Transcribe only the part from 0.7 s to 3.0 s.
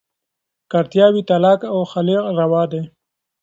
اړتیا وي، طلاق او خلع روا دي.